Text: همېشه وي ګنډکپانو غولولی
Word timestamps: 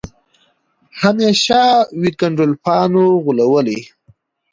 همېشه 1.01 1.61
وي 1.99 2.09
ګنډکپانو 2.19 3.03
غولولی 3.23 3.79